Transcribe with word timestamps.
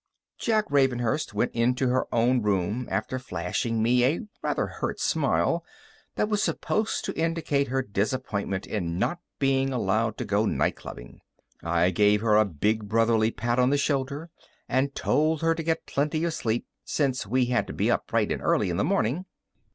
Jack 0.39 0.65
Ravenhurst 0.71 1.35
went 1.35 1.51
into 1.51 1.89
her 1.89 2.07
own 2.11 2.41
room 2.41 2.87
after 2.89 3.19
flashing 3.19 3.83
me 3.83 4.03
a 4.03 4.21
rather 4.41 4.65
hurt 4.65 4.99
smile 4.99 5.63
that 6.15 6.27
was 6.27 6.41
supposed 6.41 7.05
to 7.05 7.15
indicate 7.15 7.67
her 7.67 7.83
disappointment 7.83 8.65
in 8.65 8.97
not 8.97 9.19
being 9.37 9.71
allowed 9.71 10.17
to 10.17 10.25
go 10.25 10.45
nightclubbing. 10.47 11.19
I 11.61 11.91
gave 11.91 12.21
her 12.21 12.35
a 12.35 12.45
big 12.45 12.87
brotherly 12.89 13.29
pat 13.29 13.59
on 13.59 13.69
the 13.69 13.77
shoulder 13.77 14.31
and 14.67 14.95
told 14.95 15.43
her 15.43 15.53
to 15.53 15.61
get 15.61 15.85
plenty 15.85 16.23
of 16.23 16.33
sleep, 16.33 16.65
since 16.83 17.27
we 17.27 17.45
had 17.45 17.67
to 17.67 17.73
be 17.73 17.91
up 17.91 18.07
bright 18.07 18.31
and 18.31 18.41
early 18.41 18.71
in 18.71 18.77
the 18.77 18.83
morning. 18.83 19.25